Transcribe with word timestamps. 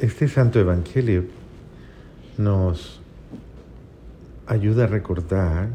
este 0.00 0.28
Santo 0.28 0.58
Evangelio 0.58 1.24
nos 2.38 3.00
ayuda 4.46 4.84
a 4.84 4.86
recordar 4.86 5.68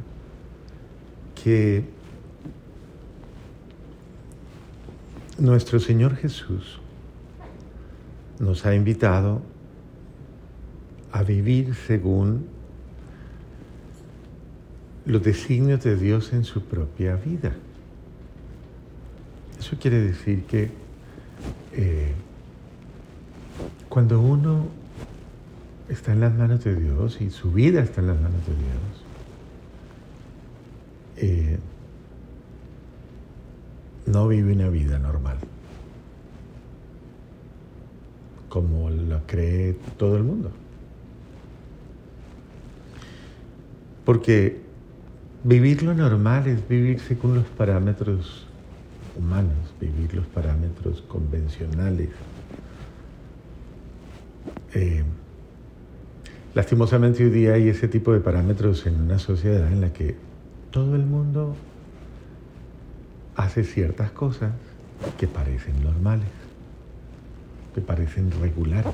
que 1.42 1.84
nuestro 5.38 5.80
Señor 5.80 6.16
Jesús 6.16 6.80
nos 8.40 8.66
ha 8.66 8.76
invitado 8.76 9.42
a 11.12 11.24
vivir 11.24 11.76
según 11.76 12.48
los 15.06 15.24
designios 15.24 15.84
de 15.84 15.96
Dios 15.96 16.34
en 16.34 16.44
su 16.44 16.64
propia 16.64 17.16
vida. 17.16 17.56
Eso 19.58 19.78
quiere 19.80 20.00
decir 20.00 20.44
que 20.44 20.70
eh, 21.74 22.14
cuando 23.98 24.22
uno 24.22 24.68
está 25.90 26.14
en 26.14 26.20
las 26.20 26.36
manos 26.36 26.64
de 26.64 26.76
Dios 26.76 27.20
y 27.20 27.32
su 27.32 27.52
vida 27.52 27.82
está 27.82 28.00
en 28.02 28.06
las 28.06 28.22
manos 28.22 28.42
de 28.46 28.54
Dios, 28.54 28.78
eh, 31.16 31.58
no 34.06 34.28
vive 34.28 34.54
una 34.54 34.70
vida 34.70 35.00
normal, 35.00 35.38
como 38.50 38.92
lo 38.92 39.26
cree 39.26 39.76
todo 39.98 40.16
el 40.16 40.24
mundo. 40.24 40.52
Porque 44.06 44.62
vivir 45.44 45.82
lo 45.82 45.96
normal 45.96 46.46
es 46.46 46.68
vivir 46.68 47.00
según 47.00 47.34
los 47.34 47.46
parámetros 47.46 48.46
humanos, 49.18 49.74
vivir 49.82 50.14
los 50.14 50.28
parámetros 50.28 51.02
convencionales. 51.08 52.10
Eh, 54.80 55.04
lastimosamente 56.54 57.24
hoy 57.24 57.32
día 57.32 57.54
hay 57.54 57.68
ese 57.68 57.88
tipo 57.88 58.14
de 58.14 58.20
parámetros 58.20 58.86
en 58.86 59.02
una 59.02 59.18
sociedad 59.18 59.72
en 59.72 59.82
la 59.82 59.92
que 59.92 60.16
todo 60.70 60.96
el 60.96 61.04
mundo 61.04 61.56
hace 63.36 63.64
ciertas 63.64 64.12
cosas 64.12 64.52
que 65.18 65.26
parecen 65.28 65.82
normales, 65.84 66.28
que 67.74 67.82
parecen 67.82 68.30
regulares. 68.40 68.94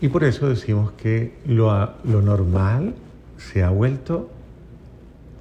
Y 0.00 0.08
por 0.08 0.24
eso 0.24 0.48
decimos 0.48 0.90
que 0.94 1.38
lo, 1.46 1.70
lo 2.02 2.20
normal 2.20 2.96
se 3.38 3.62
ha 3.62 3.70
vuelto 3.70 4.28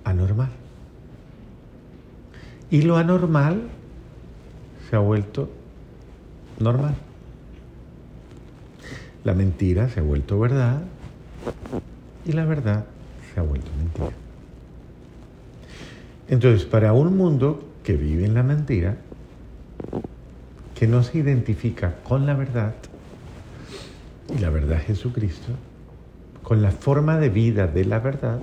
anormal. 0.03 0.51
Y 2.69 2.83
lo 2.83 2.97
anormal 2.97 3.63
se 4.87 4.95
ha 4.95 4.99
vuelto 4.99 5.49
normal. 6.59 6.93
La 9.23 9.33
mentira 9.33 9.89
se 9.89 9.99
ha 9.99 10.03
vuelto 10.03 10.39
verdad 10.39 10.81
y 12.25 12.33
la 12.33 12.45
verdad 12.45 12.85
se 13.33 13.39
ha 13.39 13.43
vuelto 13.43 13.69
mentira. 13.77 14.11
Entonces, 16.27 16.65
para 16.65 16.93
un 16.93 17.15
mundo 17.17 17.69
que 17.83 17.93
vive 17.93 18.25
en 18.25 18.33
la 18.33 18.43
mentira, 18.43 18.97
que 20.75 20.87
no 20.87 21.03
se 21.03 21.19
identifica 21.19 21.95
con 22.03 22.25
la 22.25 22.33
verdad, 22.33 22.73
y 24.35 24.39
la 24.39 24.49
verdad 24.49 24.79
es 24.79 24.85
Jesucristo, 24.85 25.53
con 26.41 26.61
la 26.61 26.71
forma 26.71 27.17
de 27.17 27.29
vida 27.29 27.67
de 27.67 27.85
la 27.85 27.99
verdad, 27.99 28.39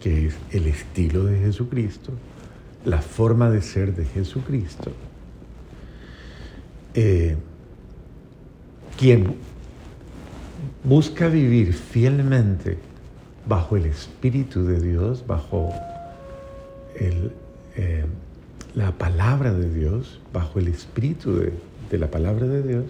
que 0.00 0.26
es 0.26 0.36
el 0.50 0.66
estilo 0.66 1.24
de 1.24 1.38
Jesucristo, 1.38 2.12
la 2.84 3.00
forma 3.00 3.50
de 3.50 3.62
ser 3.62 3.94
de 3.94 4.04
Jesucristo, 4.04 4.92
eh, 6.94 7.36
quien 8.96 9.34
busca 10.84 11.28
vivir 11.28 11.72
fielmente 11.72 12.78
bajo 13.46 13.76
el 13.76 13.86
Espíritu 13.86 14.64
de 14.64 14.80
Dios, 14.80 15.24
bajo 15.26 15.72
eh, 16.96 18.04
la 18.74 18.92
palabra 18.92 19.52
de 19.52 19.72
Dios, 19.72 20.20
bajo 20.32 20.58
el 20.58 20.68
Espíritu 20.68 21.34
de, 21.90 21.98
la 21.98 22.08
palabra 22.08 22.46
de 22.46 22.62
Dios, 22.62 22.84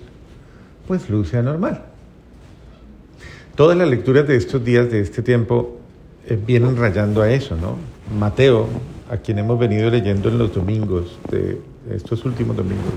pues 0.87 1.09
luce 1.11 1.37
anormal. 1.37 1.85
Todas 3.55 3.77
las 3.77 3.89
lecturas 3.89 4.27
de 4.27 4.37
estos 4.37 4.65
días, 4.65 4.91
de 4.91 5.01
este 5.01 5.23
tiempo, 5.23 5.79
eh, 6.27 6.39
vienen 6.45 6.77
rayando 6.77 7.23
a 7.23 7.31
eso, 7.31 7.57
¿no? 7.57 7.77
Mateo, 8.19 8.69
a 9.11 9.17
quien 9.19 9.39
hemos 9.39 9.59
venido 9.59 9.91
leyendo 9.91 10.29
en 10.29 10.39
los 10.39 10.55
domingos, 10.55 11.19
de 11.31 11.61
estos 11.91 12.25
últimos 12.25 12.57
domingos, 12.57 12.93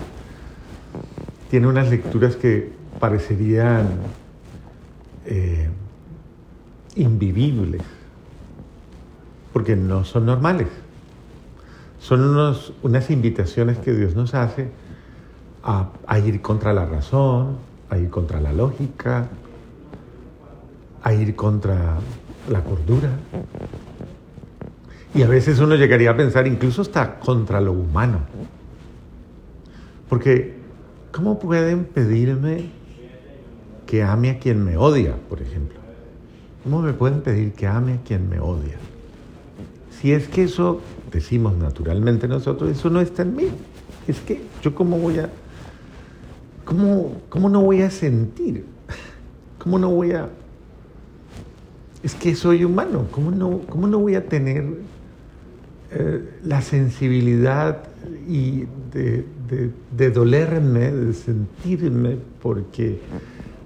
tiene 1.49 1.67
unas 1.67 1.89
lecturas 1.89 2.35
que 2.35 2.78
parecerían 2.99 3.87
eh, 5.25 5.69
invivibles, 6.95 7.81
porque 9.53 9.75
no 9.75 10.03
son 10.03 10.25
normales. 10.25 10.67
Son 11.99 12.21
unos, 12.21 12.73
unas 12.81 13.09
invitaciones 13.09 13.77
que 13.77 13.93
Dios 13.93 14.15
nos 14.15 14.33
hace 14.33 14.69
a, 15.63 15.89
a 16.07 16.19
ir 16.19 16.41
contra 16.41 16.73
la 16.73 16.85
razón, 16.85 17.57
a 17.89 17.97
ir 17.97 18.09
contra 18.09 18.39
la 18.39 18.53
lógica, 18.53 19.27
a 21.03 21.13
ir 21.13 21.35
contra 21.35 21.97
la 22.49 22.63
cordura. 22.63 23.09
Y 25.13 25.23
a 25.23 25.27
veces 25.27 25.59
uno 25.59 25.75
llegaría 25.75 26.11
a 26.11 26.17
pensar 26.17 26.47
incluso 26.47 26.81
hasta 26.81 27.19
contra 27.19 27.59
lo 27.59 27.73
humano. 27.73 28.19
Porque, 30.07 30.57
¿cómo 31.11 31.39
pueden 31.39 31.85
pedirme 31.85 32.78
que 33.89 34.03
ame 34.03 34.29
a 34.29 34.37
quien 34.37 34.63
me 34.63 34.77
odia, 34.77 35.15
por 35.27 35.41
ejemplo? 35.41 35.79
¿Cómo 36.63 36.81
me 36.83 36.93
pueden 36.93 37.21
pedir 37.21 37.53
que 37.53 37.65
ame 37.65 37.93
a 37.93 37.97
quien 38.03 38.29
me 38.29 38.39
odia? 38.39 38.77
Si 39.99 40.11
es 40.11 40.27
que 40.27 40.43
eso, 40.43 40.81
decimos 41.11 41.57
naturalmente 41.57 42.27
nosotros, 42.27 42.69
eso 42.69 42.91
no 42.91 43.01
está 43.01 43.23
en 43.23 43.35
mí. 43.35 43.47
Es 44.07 44.19
que 44.19 44.43
yo 44.61 44.75
cómo 44.75 44.99
voy 44.99 45.17
a... 45.17 45.29
¿Cómo, 46.65 47.13
cómo 47.29 47.49
no 47.49 47.61
voy 47.61 47.81
a 47.81 47.89
sentir? 47.89 48.63
¿Cómo 49.57 49.79
no 49.79 49.89
voy 49.89 50.11
a 50.11 50.29
es 52.03 52.15
que 52.15 52.35
soy 52.35 52.63
humano, 52.63 53.07
¿cómo 53.11 53.31
no, 53.31 53.61
cómo 53.67 53.87
no 53.87 53.99
voy 53.99 54.15
a 54.15 54.25
tener 54.25 54.65
eh, 55.91 56.29
la 56.43 56.61
sensibilidad 56.61 57.83
y 58.27 58.65
de, 58.93 60.11
dolerme, 60.11 60.91
de 60.91 61.13
sentirme, 61.13 62.17
porque 62.41 62.99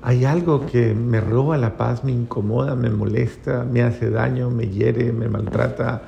hay 0.03 0.25
algo 0.25 0.65
que 0.65 0.93
me 0.93 1.21
roba 1.21 1.57
la 1.57 1.77
paz, 1.77 2.03
me 2.03 2.11
incomoda, 2.11 2.75
me 2.75 2.89
molesta, 2.89 3.63
me 3.63 3.81
hace 3.81 4.09
daño, 4.09 4.49
me 4.49 4.67
hiere, 4.67 5.13
me 5.13 5.29
maltrata, 5.29 6.01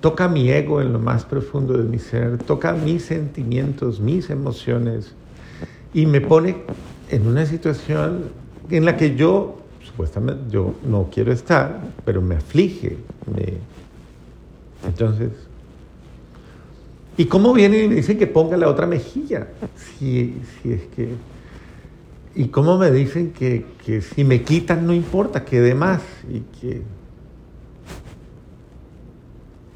toca 0.00 0.28
mi 0.28 0.50
ego 0.50 0.82
en 0.82 0.92
lo 0.92 0.98
más 0.98 1.24
profundo 1.24 1.78
de 1.78 1.84
mi 1.84 2.00
ser, 2.00 2.38
toca 2.38 2.72
mis 2.72 3.04
sentimientos, 3.04 4.00
mis 4.00 4.30
emociones 4.30 5.14
y 5.94 6.06
me 6.06 6.20
pone 6.20 6.56
en 7.08 7.26
una 7.26 7.46
situación 7.46 8.24
en 8.68 8.84
la 8.84 8.96
que 8.96 9.14
yo 9.14 9.58
supuestamente 9.84 10.50
yo 10.50 10.74
no 10.84 11.08
quiero 11.12 11.32
estar, 11.32 11.80
pero 12.04 12.20
me 12.20 12.34
aflige. 12.34 12.96
Entonces, 14.84 15.30
¿y 17.16 17.26
cómo 17.26 17.52
viene 17.52 17.84
y 17.84 17.88
me 17.88 17.94
dicen 17.94 18.18
que 18.18 18.26
ponga 18.26 18.56
la 18.56 18.68
otra 18.68 18.86
mejilla? 18.86 19.46
Si, 19.76 20.36
si 20.60 20.72
es 20.72 20.82
que... 20.94 21.35
¿Y 22.36 22.48
cómo 22.48 22.78
me 22.78 22.90
dicen 22.90 23.32
que, 23.32 23.66
que 23.84 24.02
si 24.02 24.22
me 24.22 24.42
quitan 24.42 24.86
no 24.86 24.92
importa, 24.92 25.44
que 25.44 25.60
dé 25.60 25.74
más? 25.74 26.02
Y 26.30 26.40
que... 26.60 26.82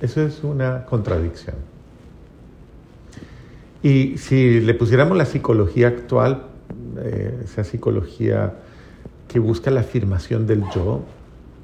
Eso 0.00 0.22
es 0.22 0.44
una 0.44 0.84
contradicción. 0.84 1.56
Y 3.82 4.18
si 4.18 4.60
le 4.60 4.74
pusiéramos 4.74 5.16
la 5.16 5.24
psicología 5.24 5.88
actual, 5.88 6.42
eh, 6.98 7.40
esa 7.44 7.64
psicología 7.64 8.54
que 9.26 9.38
busca 9.38 9.70
la 9.70 9.80
afirmación 9.80 10.46
del 10.46 10.64
yo, 10.74 11.02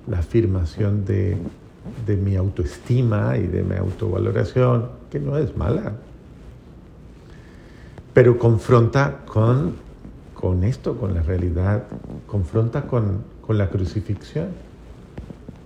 la 0.06 0.20
afirmación 0.20 1.04
de, 1.04 1.36
mi 2.22 2.36
autoestima 2.36 3.36
y 3.36 3.46
de 3.46 3.62
mi 3.62 3.76
autovaloración, 3.76 4.88
que 5.10 5.20
no 5.20 5.36
es 5.36 5.56
mala, 5.56 5.92
pero 8.14 8.38
confronta 8.38 9.18
con, 9.26 9.74
con 10.38 10.64
esto, 10.64 10.96
con 10.96 11.14
la 11.14 11.22
realidad, 11.22 11.84
confronta 12.26 12.82
con, 12.82 13.24
la 13.48 13.70
crucifixión, 13.70 14.48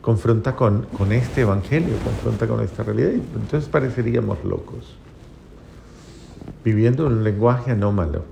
confronta 0.01 0.55
con, 0.55 0.87
con 0.97 1.13
este 1.13 1.43
evangelio, 1.43 1.97
confronta 2.05 2.47
con 2.47 2.61
esta 2.61 2.85
realidad, 2.85 3.11
y 3.11 3.39
entonces 3.39 3.69
pareceríamos 3.69 4.45
locos, 4.45 4.97
viviendo 6.65 7.07
un 7.07 7.25
lenguaje 7.25 7.73
anómalo. 7.73 8.23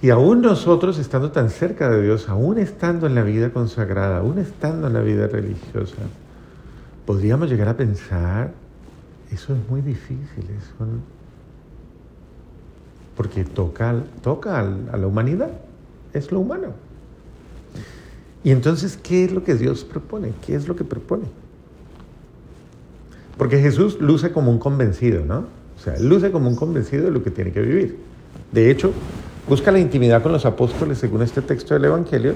Y 0.00 0.10
aún 0.10 0.42
nosotros, 0.42 0.98
estando 0.98 1.32
tan 1.32 1.50
cerca 1.50 1.88
de 1.88 2.02
Dios, 2.02 2.28
aún 2.28 2.58
estando 2.58 3.06
en 3.06 3.14
la 3.14 3.22
vida 3.22 3.50
consagrada, 3.52 4.18
aún 4.18 4.38
estando 4.38 4.86
en 4.86 4.92
la 4.92 5.00
vida 5.00 5.26
religiosa, 5.26 5.96
podríamos 7.06 7.48
llegar 7.48 7.68
a 7.68 7.76
pensar, 7.76 8.52
eso 9.32 9.54
es 9.54 9.68
muy 9.68 9.80
difícil, 9.80 10.44
porque 13.16 13.44
toca, 13.44 13.94
toca 14.22 14.58
a 14.58 14.96
la 14.96 15.06
humanidad, 15.06 15.50
es 16.12 16.32
lo 16.32 16.40
humano. 16.40 16.68
Y 18.42 18.50
entonces, 18.50 18.98
¿qué 19.02 19.24
es 19.24 19.32
lo 19.32 19.42
que 19.42 19.54
Dios 19.54 19.84
propone? 19.84 20.32
¿Qué 20.44 20.54
es 20.54 20.68
lo 20.68 20.76
que 20.76 20.84
propone? 20.84 21.24
Porque 23.38 23.58
Jesús 23.58 23.98
luce 24.00 24.32
como 24.32 24.50
un 24.50 24.58
convencido, 24.58 25.24
¿no? 25.24 25.46
O 25.76 25.80
sea, 25.82 25.98
luce 25.98 26.30
como 26.30 26.48
un 26.48 26.56
convencido 26.56 27.04
de 27.06 27.10
lo 27.10 27.22
que 27.22 27.30
tiene 27.30 27.52
que 27.52 27.62
vivir. 27.62 27.98
De 28.52 28.70
hecho, 28.70 28.92
busca 29.48 29.72
la 29.72 29.78
intimidad 29.78 30.22
con 30.22 30.32
los 30.32 30.44
apóstoles 30.44 30.98
según 30.98 31.22
este 31.22 31.42
texto 31.42 31.74
del 31.74 31.86
Evangelio. 31.86 32.34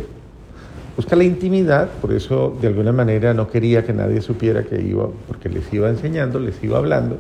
Busca 0.97 1.15
la 1.15 1.25
intimidad, 1.25 1.89
por 2.01 2.13
eso 2.13 2.57
de 2.61 2.69
alguna 2.69 2.91
manera 2.91 3.33
no 3.33 3.49
quería 3.49 3.85
que 3.85 3.93
nadie 3.93 4.21
supiera 4.21 4.65
que 4.65 4.81
iba, 4.83 5.09
porque 5.29 5.49
les 5.49 5.73
iba 5.73 5.89
enseñando, 5.89 6.41
les 6.41 6.63
iba 6.65 6.79
hablando. 6.79 7.19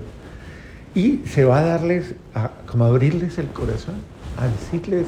Y 0.94 1.18
se 1.26 1.44
va 1.44 1.60
a 1.60 1.62
darles, 1.62 2.14
a, 2.34 2.50
como 2.66 2.84
abrirles 2.84 3.38
el 3.38 3.48
corazón, 3.48 3.96
a 4.36 4.46
decirles, 4.46 5.06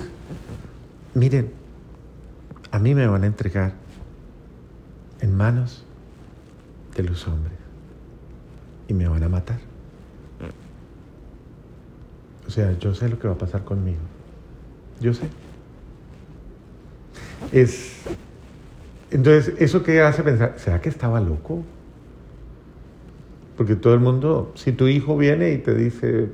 miren, 1.15 1.53
a 2.71 2.79
mí 2.79 2.95
me 2.95 3.07
van 3.07 3.25
a 3.25 3.27
entregar 3.27 3.73
en 5.21 5.37
manos 5.37 5.85
de 6.97 7.03
los 7.03 7.27
hombres 7.27 7.59
y 8.89 8.95
me 8.95 9.09
van 9.09 9.23
a 9.23 9.29
matar. 9.29 9.59
O 12.47 12.51
sea, 12.51 12.77
yo 12.79 12.95
sé 12.95 13.09
lo 13.09 13.19
que 13.19 13.29
va 13.29 13.35
a 13.35 13.39
pasar 13.39 13.63
conmigo. 13.63 14.01
Yo 15.01 15.15
sé. 15.15 15.29
Es. 17.53 17.93
Entonces, 19.11 19.55
¿eso 19.59 19.83
qué 19.85 20.01
hace 20.03 20.23
pensar? 20.25 20.55
¿Será 20.59 20.81
que 20.81 20.89
estaba 20.89 21.21
loco? 21.21 21.65
Porque 23.61 23.77
todo 23.77 23.93
el 23.93 24.01
mundo, 24.01 24.53
si 24.55 24.73
tu 24.73 24.89
hijo 24.89 25.19
viene 25.19 25.53
y 25.53 25.59
te 25.59 25.75
dice, 25.75 26.31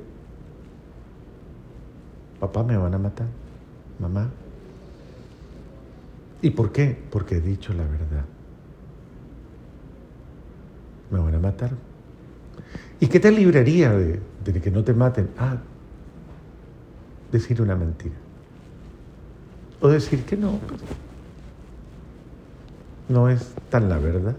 papá, 2.38 2.62
me 2.62 2.76
van 2.76 2.94
a 2.94 2.98
matar, 2.98 3.26
mamá. 3.98 4.28
¿Y 6.40 6.50
por 6.50 6.70
qué? 6.70 6.96
Porque 7.10 7.38
he 7.38 7.40
dicho 7.40 7.72
la 7.72 7.82
verdad. 7.82 8.24
Me 11.10 11.18
van 11.18 11.34
a 11.34 11.40
matar. 11.40 11.72
¿Y 13.00 13.08
qué 13.08 13.18
te 13.18 13.32
libraría 13.32 13.90
de, 13.90 14.20
que 14.62 14.70
no 14.70 14.84
te 14.84 14.94
maten? 14.94 15.28
Ah, 15.36 15.56
decir 17.32 17.60
una 17.60 17.74
mentira. 17.74 18.14
O 19.80 19.88
decir 19.88 20.22
que 20.24 20.36
no, 20.36 20.60
no 23.08 23.28
es 23.28 23.52
tan 23.68 23.88
la 23.88 23.98
verdad. 23.98 24.36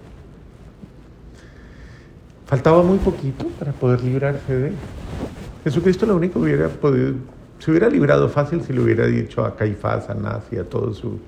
Faltaba 2.48 2.82
muy 2.82 2.98
poquito 3.00 3.46
para 3.60 3.74
poder 3.74 4.02
librarse 4.02 4.56
de 4.56 4.68
él. 4.70 4.76
Jesucristo 5.66 6.06
lo 6.06 6.16
único 6.16 6.40
hubiera 6.40 6.70
podido, 6.70 7.16
se 7.60 7.72
hubiera 7.72 7.90
librado 7.90 8.30
fácil 8.30 8.64
si 8.64 8.72
le 8.72 8.80
hubiera 8.80 9.06
dicho 9.06 9.44
a 9.44 9.58
Caifás, 9.58 10.10
a 10.10 10.14
Naz 10.14 10.46
y 10.52 10.56
a 10.56 10.64
todo 10.64 10.94
su... 10.94 11.20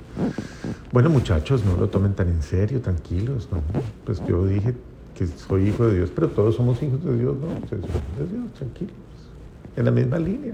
Bueno 0.94 1.10
muchachos, 1.10 1.66
no 1.66 1.75
lo 1.75 1.89
tomen 1.89 2.13
tan 2.13 2.30
en 2.30 2.42
serio, 2.42 2.80
tranquilos, 2.80 3.50
¿no? 3.51 3.62
Pues 4.06 4.21
yo 4.25 4.45
dije 4.45 4.74
que 5.13 5.27
soy 5.27 5.68
hijo 5.68 5.88
de 5.88 5.98
Dios, 5.98 6.10
pero 6.16 6.30
todos 6.30 6.56
somos 6.56 6.81
hijos 6.81 7.04
de 7.04 7.18
Dios, 7.18 7.36
¿no? 7.36 7.48
Pues, 7.68 7.81
de 7.81 8.38
Dios, 8.38 8.54
tranquilos, 8.57 8.94
en 9.75 9.86
la 9.86 9.92
misma 9.92 10.19
línea. 10.19 10.54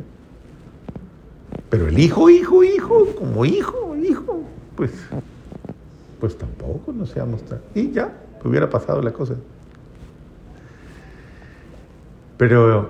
Pero 1.69 1.87
el 1.87 1.99
hijo, 1.99 2.27
hijo, 2.27 2.63
hijo, 2.63 3.05
como 3.15 3.45
hijo, 3.45 3.95
hijo, 3.97 4.41
pues, 4.75 4.91
pues 6.19 6.35
tampoco 6.35 6.91
no 6.91 7.05
seamos 7.05 7.43
tan... 7.43 7.59
Y 7.75 7.91
ya, 7.91 8.11
hubiera 8.43 8.67
pasado 8.67 9.01
la 9.03 9.13
cosa. 9.13 9.35
Pero 12.37 12.89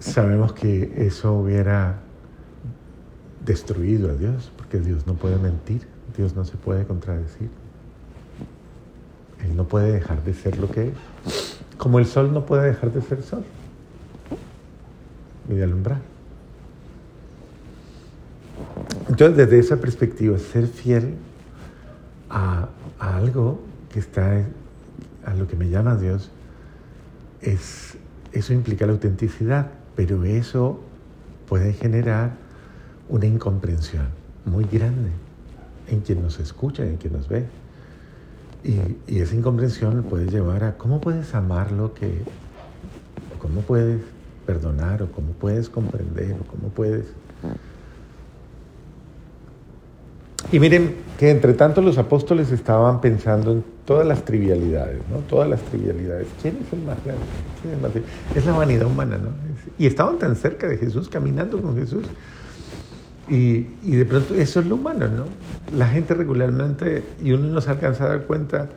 sabemos 0.00 0.52
que 0.52 1.06
eso 1.06 1.32
hubiera 1.32 2.00
destruido 3.44 4.10
a 4.10 4.14
Dios, 4.14 4.52
porque 4.56 4.80
Dios 4.80 5.06
no 5.06 5.14
puede 5.14 5.38
mentir, 5.38 5.86
Dios 6.16 6.34
no 6.34 6.44
se 6.44 6.56
puede 6.56 6.84
contradecir. 6.84 7.48
Él 9.44 9.56
no 9.56 9.64
puede 9.64 9.92
dejar 9.92 10.22
de 10.24 10.34
ser 10.34 10.58
lo 10.58 10.70
que 10.70 10.88
es, 10.88 11.58
como 11.78 11.98
el 11.98 12.06
sol 12.06 12.32
no 12.32 12.44
puede 12.44 12.66
dejar 12.66 12.92
de 12.92 13.02
ser 13.02 13.22
sol 13.22 13.44
y 15.48 15.54
de 15.54 15.64
alumbrar. 15.64 16.00
Entonces, 19.08 19.36
desde 19.36 19.58
esa 19.58 19.76
perspectiva, 19.76 20.38
ser 20.38 20.66
fiel 20.66 21.14
a, 22.28 22.68
algo 22.98 23.60
que 23.92 24.00
está, 24.00 24.44
a 25.24 25.34
lo 25.34 25.46
que 25.46 25.56
me 25.56 25.68
llama 25.68 25.96
Dios, 25.96 26.30
es, 27.46 27.96
eso 28.32 28.52
implica 28.52 28.86
la 28.86 28.92
autenticidad, 28.92 29.70
pero 29.94 30.24
eso 30.24 30.80
puede 31.48 31.72
generar 31.72 32.32
una 33.08 33.26
incomprensión 33.26 34.08
muy 34.44 34.64
grande 34.64 35.10
en 35.88 36.00
quien 36.00 36.22
nos 36.22 36.40
escucha, 36.40 36.84
en 36.84 36.96
quien 36.96 37.12
nos 37.12 37.28
ve. 37.28 37.46
Y, 38.64 38.80
y, 39.06 39.20
esa 39.20 39.36
incomprensión 39.36 40.02
puede 40.02 40.26
llevar 40.26 40.64
a 40.64 40.76
cómo 40.76 41.00
puedes 41.00 41.34
amar 41.34 41.70
lo 41.70 41.94
que, 41.94 42.22
cómo 43.38 43.60
puedes 43.60 44.00
perdonar, 44.44 45.02
o 45.02 45.12
cómo 45.12 45.32
puedes 45.32 45.68
comprender, 45.68 46.32
o 46.32 46.44
cómo 46.46 46.68
puedes 46.70 47.06
y 50.52 50.60
miren 50.60 50.94
que 51.18 51.30
entre 51.30 51.54
tanto 51.54 51.82
los 51.82 51.98
apóstoles 51.98 52.52
estaban 52.52 53.00
pensando 53.00 53.52
en 53.52 53.64
todas 53.84 54.06
las 54.06 54.24
trivialidades, 54.24 55.00
¿no? 55.10 55.18
Todas 55.20 55.48
las 55.48 55.60
trivialidades. 55.62 56.28
¿Quién 56.42 56.58
es 56.64 56.72
el 56.72 56.84
más 56.84 56.98
grande? 57.04 58.02
es, 58.34 58.46
la 58.46 58.52
vanidad 58.52 58.86
humana, 58.86 59.16
¿no? 59.16 59.30
Y 59.78 59.86
estaban 59.86 60.18
tan 60.18 60.36
cerca 60.36 60.68
de 60.68 60.76
Jesús, 60.76 61.08
caminando 61.08 61.60
con 61.60 61.76
Jesús. 61.76 62.04
Y, 63.28 63.66
y, 63.82 63.96
de 63.96 64.04
pronto 64.04 64.34
eso 64.34 64.60
es 64.60 64.66
lo 64.66 64.76
humano, 64.76 65.08
¿no? 65.08 65.24
La 65.76 65.88
gente 65.88 66.14
regularmente, 66.14 67.02
y 67.22 67.32
uno 67.32 67.48
no 67.48 67.60
se 67.60 67.70
alcanza 67.70 68.04
a 68.04 68.08
dar 68.08 68.22
cuenta 68.22 68.68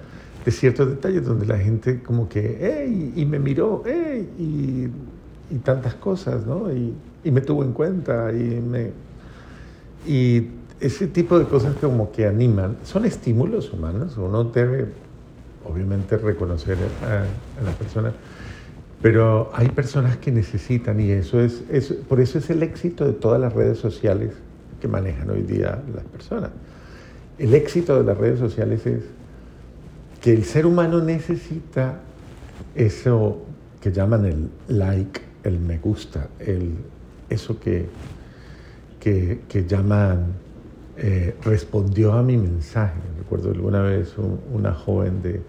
de 0.43 0.51
ciertos 0.51 0.89
detalles 0.89 1.25
donde 1.25 1.45
la 1.45 1.57
gente 1.57 2.01
como 2.01 2.27
que, 2.27 2.57
¡hey! 2.59 3.13
Y 3.15 3.25
me 3.25 3.37
miró, 3.37 3.83
¡hey! 3.85 4.27
Y, 4.39 5.53
y 5.53 5.57
tantas 5.59 5.93
cosas, 5.95 6.45
¿no? 6.47 6.71
Y, 6.73 6.95
y 7.23 7.31
me 7.31 7.41
tuvo 7.41 7.63
en 7.63 7.73
cuenta 7.73 8.31
y 8.31 8.59
me... 8.59 8.91
Y 10.07 10.47
ese 10.79 11.07
tipo 11.07 11.37
de 11.37 11.45
cosas 11.45 11.75
como 11.75 12.11
que 12.11 12.25
animan, 12.25 12.77
son 12.83 13.05
estímulos 13.05 13.71
humanos, 13.73 14.17
uno 14.17 14.45
debe 14.45 14.87
obviamente 15.65 16.17
reconocer 16.17 16.77
a, 17.03 17.63
la 17.63 17.71
persona, 17.71 18.13
pero 19.01 19.51
hay 19.53 19.69
personas 19.69 20.17
que 20.17 20.31
necesitan 20.31 20.99
y 20.99 21.11
eso 21.11 21.39
es, 21.41 21.63
por 22.07 22.19
eso 22.19 22.37
es 22.37 22.49
el 22.49 22.63
éxito 22.63 23.05
de 23.05 23.13
todas 23.13 23.39
las 23.39 23.53
redes 23.53 23.77
sociales 23.77 24.33
que 24.79 24.87
manejan 24.87 25.29
hoy 25.29 25.41
día 25.41 25.81
las 25.93 26.05
personas. 26.05 26.51
El 27.37 27.53
éxito 27.53 27.97
de 27.97 28.03
las 28.03 28.17
redes 28.17 28.39
sociales 28.39 28.85
es 28.85 29.03
que 30.21 30.33
el 30.33 30.43
ser 30.43 30.65
humano 30.65 31.01
necesita 31.01 31.99
eso 32.75 33.41
que 33.81 33.91
llaman 33.91 34.25
el 34.25 34.49
like, 34.67 35.21
el 35.43 35.59
me 35.59 35.77
gusta, 35.77 36.27
el, 36.39 36.73
eso 37.29 37.59
que, 37.59 37.87
que, 38.99 39.41
que 39.47 39.65
llaman 39.65 40.33
eh, 41.01 41.33
respondió 41.43 42.11
a 42.11 42.23
mi 42.23 42.35
mensaje. 42.35 42.99
Recuerdo 43.17 43.51
alguna 43.51 43.81
vez 43.81 44.15
una 44.53 44.73
joven 44.73 45.21
de, 45.21 45.41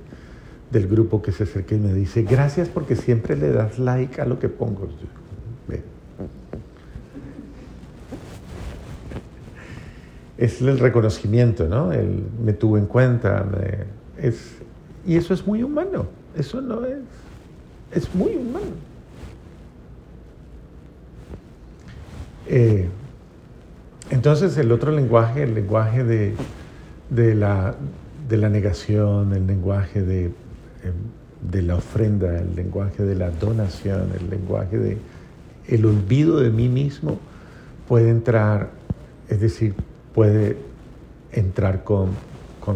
del 0.70 0.86
grupo 0.86 1.22
que 1.22 1.32
se 1.32 1.42
acerca 1.42 1.74
y 1.74 1.78
me 1.78 1.92
dice, 1.92 2.22
gracias 2.22 2.68
porque 2.68 2.94
siempre 2.94 3.36
le 3.36 3.50
das 3.50 3.76
like 3.80 4.20
a 4.20 4.26
lo 4.26 4.38
que 4.38 4.48
pongo. 4.48 4.88
Es 10.38 10.62
el 10.62 10.78
reconocimiento, 10.78 11.68
¿no? 11.68 11.92
El, 11.92 12.22
me 12.42 12.52
tuvo 12.52 12.78
en 12.78 12.86
cuenta. 12.86 13.44
es, 14.16 14.54
y 15.04 15.16
eso 15.16 15.34
es 15.34 15.44
muy 15.44 15.64
humano. 15.64 16.06
Eso 16.36 16.60
no 16.60 16.84
es. 16.86 17.00
Es 17.92 18.14
muy 18.14 18.36
humano. 18.36 18.70
Eh, 22.46 22.88
entonces 24.10 24.56
el 24.58 24.72
otro 24.72 24.92
lenguaje, 24.92 25.44
el 25.44 25.54
lenguaje 25.54 26.04
de, 26.04 26.34
la, 27.34 27.74
negación, 28.28 29.32
el 29.32 29.46
lenguaje 29.46 30.00
em, 30.00 30.32
de, 31.50 31.62
la 31.62 31.76
ofrenda, 31.76 32.38
el 32.38 32.54
lenguaje 32.56 33.04
de 33.04 33.14
la 33.14 33.30
donación, 33.30 34.10
el 34.18 34.28
lenguaje 34.28 34.78
de 34.78 34.98
el 35.68 35.86
olvido 35.86 36.40
de 36.40 36.50
mí 36.50 36.68
mismo, 36.68 37.20
puede 37.86 38.10
entrar, 38.10 38.70
es 39.28 39.40
decir, 39.40 39.74
puede 40.14 40.56
entrar 41.32 41.84
con, 41.84 42.08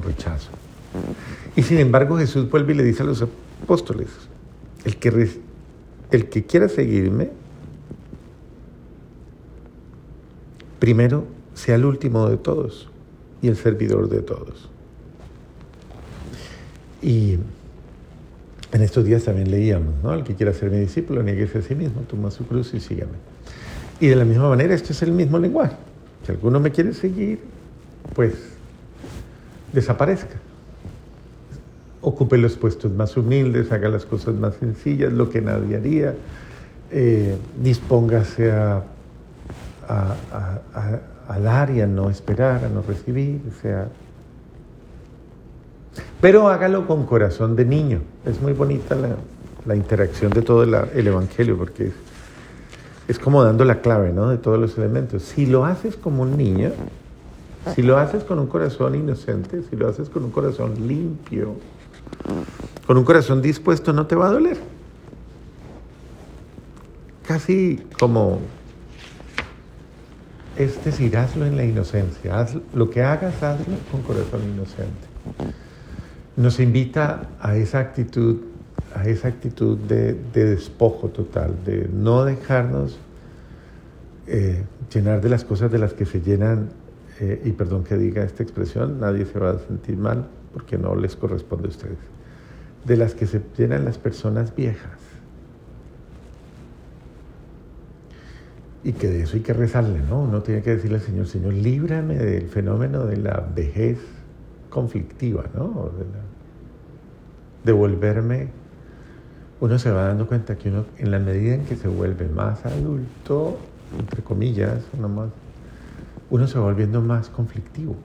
rechazo. 0.05 0.51
Y 1.55 1.63
sin 1.63 1.79
embargo 1.79 2.19
Jesús 2.19 2.51
vuelve 2.51 2.73
y 2.73 2.77
le 2.77 2.83
dice 2.83 3.05
a 3.05 3.07
los 3.07 3.25
apóstoles, 3.63 4.09
el 4.85 4.97
que, 4.97 5.31
el 6.11 6.29
que 6.29 6.45
quiera 6.45 6.69
seguirme, 6.69 7.31
primero 10.79 11.25
sea 11.55 11.77
el 11.77 11.85
último 11.85 12.29
de 12.29 12.37
todos 12.37 12.89
y 13.43 13.49
el 13.49 13.57
servidor 13.57 14.09
de 14.09 14.21
todos. 14.21 14.69
Y 17.03 17.39
en 18.73 18.83
estos 18.83 19.05
días 19.05 19.25
también 19.25 19.51
leíamos, 19.51 19.95
¿no? 20.03 20.15
El 20.15 20.25
que 20.25 20.35
quiera 20.35 20.53
ser 20.53 20.71
mi 20.71 20.79
discípulo, 20.79 21.23
nieguese 21.23 21.59
a 21.59 21.63
sí 21.63 21.75
mismo, 21.75 22.01
toma 22.03 22.31
su 22.31 22.47
cruz 22.47 22.75
y 22.75 22.81
sígame. 22.81 23.13
Y 24.01 24.09
de 24.09 24.17
la 24.17 24.25
misma 24.25 24.49
manera, 24.49 24.75
esto 24.75 24.93
es 24.93 25.03
el 25.03 25.13
mismo 25.13 25.39
lenguaje. 25.39 25.77
Si 26.27 26.33
alguno 26.33 26.59
me 26.59 26.71
quiere 26.71 26.93
seguir, 26.95 27.41
pues 28.15 28.35
desaparezca. 29.73 30.37
Ocupe 32.01 32.39
los 32.39 32.57
puestos 32.57 32.93
más 32.93 33.17
humildes, 33.17 33.71
haga 33.71 33.89
las 33.89 34.05
cosas 34.05 34.35
más 34.35 34.55
sencillas, 34.57 35.13
lo 35.13 35.31
que 35.31 35.41
nadie 35.41 35.77
haría. 35.77 36.15
Eh, 36.91 37.37
dispóngase 37.63 38.51
a, 38.51 38.85
a, 39.89 41.39
dar 41.39 41.71
y 41.71 41.81
a 41.81 41.87
no 41.87 42.11
esperar, 42.11 42.65
a 42.65 42.69
no 42.69 42.83
recibir. 42.83 43.41
O 43.49 43.63
sea, 43.63 43.89
pero 46.21 46.49
hágalo 46.49 46.87
con 46.87 47.07
corazón 47.07 47.57
de 47.57 47.65
niño. 47.65 48.01
Es 48.25 48.41
muy 48.41 48.53
bonita 48.53 48.97
la, 48.97 49.77
interacción 49.77 50.31
de 50.33 50.43
todo 50.43 50.63
el, 50.63 51.07
Evangelio 51.07 51.57
porque 51.57 51.93
es, 53.09 53.19
como 53.19 53.43
dando 53.45 53.65
la 53.65 53.81
clave 53.81 54.13
¿no? 54.13 54.29
de 54.29 54.39
todos 54.39 54.59
los 54.59 54.77
elementos. 54.79 55.23
Si 55.23 55.47
lo 55.47 55.65
haces 55.65 55.97
como 55.97 56.23
un 56.23 56.37
niño, 56.37 56.73
si 57.75 57.83
lo 57.83 57.99
haces 57.99 58.25
con 58.25 58.39
un 58.39 58.47
corazón 58.47 58.95
inocente, 58.95 59.63
si 59.69 59.77
lo 59.77 59.89
haces 59.89 60.09
con 60.09 60.25
un 60.25 60.31
corazón 60.31 60.87
limpio, 60.87 61.55
con 62.87 62.99
un 62.99 63.05
corazón 63.05 63.41
dispuesto, 63.41 63.93
no 63.93 64.07
te 64.07 64.15
va 64.15 64.29
a 64.29 64.33
doler. 64.33 64.59
Casi 67.27 67.83
como 67.99 68.41
es 70.57 70.85
decir, 70.85 71.17
hazlo 71.17 71.47
en 71.47 71.57
la 71.57 71.65
inocencia, 71.65 72.41
haz, 72.41 72.57
lo 72.75 72.91
que 72.91 73.03
hagas, 73.03 73.43
hazlo 73.43 73.77
con 73.91 74.03
corazón 74.03 74.43
inocente. 74.45 75.07
Nos 76.37 76.61
invita 76.61 77.29
a 77.41 77.57
esa 77.57 77.81
actitud, 77.81 78.39
a 78.95 79.07
esa 79.07 79.29
actitud 79.29 79.79
de, 79.79 80.15
despojo 80.33 81.09
total, 81.09 81.57
de 81.65 81.89
no 81.93 82.25
dejarnos 82.25 82.99
eh, 84.27 84.65
llenar 84.93 85.21
de 85.21 85.29
las 85.29 85.45
cosas 85.45 85.71
de 85.71 85.79
las 85.79 85.93
que 85.93 86.07
se 86.07 86.21
llenan, 86.21 86.71
eh, 87.21 87.43
y 87.45 87.53
perdón 87.53 87.85
que 87.85 87.97
diga 87.97 88.25
esta 88.25 88.43
expresión, 88.43 89.01
nadie 89.01 89.27
se 89.27 89.39
va 89.39 89.51
a 89.51 89.59
sentir 89.59 89.97
mal 89.97 90.27
porque 90.53 90.79
no 90.79 90.95
les 90.95 91.17
corresponde 91.17 91.67
a 91.67 91.71
ustedes, 91.71 91.99
de 92.85 92.97
las 92.97 93.15
que 93.15 93.27
se 93.27 93.41
llenan 93.57 93.85
las 93.85 93.99
personas 93.99 94.55
viejas. 94.55 95.04
Y 98.85 98.93
que 98.93 99.09
de 99.09 99.23
eso 99.23 99.37
hay 99.37 99.43
que 99.43 99.55
rezarle, 99.55 100.01
¿no? 100.01 100.21
Uno 100.21 100.43
tiene 100.43 100.61
que 100.61 100.77
decirle 100.77 100.99
al 100.99 101.03
Señor, 101.03 101.27
Señor, 101.27 101.55
líbrame 101.55 102.17
del 102.17 102.49
fenómeno 102.49 103.07
de 103.07 103.17
la 103.17 103.41
vejez 103.41 103.99
conflictiva, 104.69 105.47
¿no? 105.55 105.91
De, 107.65 107.73
volverme, 107.73 108.49
uno 109.61 109.79
se 109.79 109.91
va 109.91 110.09
dando 110.09 110.27
cuenta 110.27 110.59
que 110.59 110.69
uno, 110.69 110.85
en 110.99 111.11
la 111.11 111.19
medida 111.19 111.55
en 111.55 111.65
que 111.65 111.77
se 111.77 111.89
vuelve 111.89 112.29
más 112.29 112.67
adulto, 112.67 113.57
entre 113.99 114.23
comillas, 114.23 114.83
uno, 114.99 115.09
más, 115.09 115.31
uno 116.29 116.47
se 116.47 116.59
va 116.59 116.67
volviendo 116.67 117.01
más 117.01 117.31
conflictivo, 117.31 117.97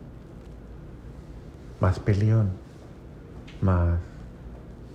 más 1.82 2.00
peleón, 2.00 2.52
más 3.62 4.00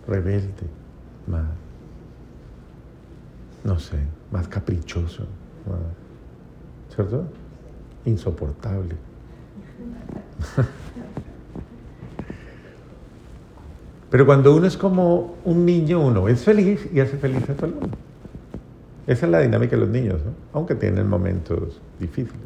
rebelde, 0.08 0.66
más, 1.26 1.44
no 3.64 3.78
sé, 3.78 3.98
más 4.30 4.48
caprichoso, 4.48 5.26
¿cierto? 6.94 7.26
Insoportable. 8.04 8.94
Pero 14.10 14.26
cuando 14.26 14.54
uno 14.54 14.66
es 14.66 14.76
como 14.76 15.34
un 15.44 15.64
niño, 15.66 16.00
uno 16.00 16.28
es 16.28 16.44
feliz 16.44 16.88
y 16.92 17.00
hace 17.00 17.16
feliz 17.16 17.48
a 17.50 17.54
todo 17.54 17.66
el 17.66 17.74
mundo. 17.74 17.96
Esa 19.06 19.26
es 19.26 19.32
la 19.32 19.40
dinámica 19.40 19.76
de 19.76 19.82
los 19.82 19.90
niños, 19.90 20.20
aunque 20.52 20.74
tienen 20.74 21.08
momentos 21.08 21.80
difíciles. 21.98 22.40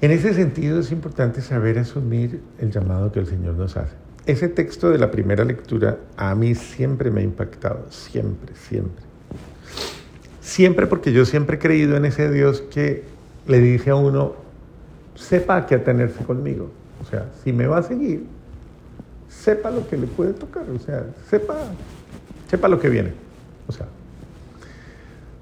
En 0.00 0.10
ese 0.10 0.34
sentido 0.34 0.80
es 0.80 0.90
importante 0.90 1.40
saber 1.42 1.78
asumir 1.78 2.40
el 2.58 2.72
llamado 2.72 3.12
que 3.12 3.20
el 3.20 3.26
Señor 3.26 3.54
nos 3.54 3.76
hace. 3.76 3.94
Ese 4.26 4.48
texto 4.48 4.90
de 4.90 4.98
la 4.98 5.10
primera 5.10 5.44
lectura 5.44 5.98
a 6.16 6.34
mí 6.34 6.54
siempre 6.54 7.10
me 7.10 7.20
ha 7.20 7.24
impactado, 7.24 7.86
siempre, 7.90 8.54
siempre. 8.56 9.04
Siempre 10.52 10.86
porque 10.86 11.14
yo 11.14 11.24
siempre 11.24 11.56
he 11.56 11.58
creído 11.58 11.96
en 11.96 12.04
ese 12.04 12.30
Dios 12.30 12.60
que 12.60 13.04
le 13.46 13.58
dice 13.58 13.88
a 13.88 13.94
uno, 13.94 14.34
sepa 15.14 15.56
a 15.56 15.66
qué 15.66 15.76
atenerse 15.76 16.22
conmigo. 16.24 16.70
O 17.00 17.06
sea, 17.06 17.30
si 17.42 17.54
me 17.54 17.66
va 17.66 17.78
a 17.78 17.82
seguir, 17.82 18.26
sepa 19.30 19.70
lo 19.70 19.88
que 19.88 19.96
le 19.96 20.06
puede 20.06 20.34
tocar, 20.34 20.64
o 20.68 20.78
sea, 20.78 21.06
sepa, 21.30 21.56
sepa 22.50 22.68
lo 22.68 22.78
que 22.78 22.90
viene. 22.90 23.14
O 23.66 23.72
sea, 23.72 23.86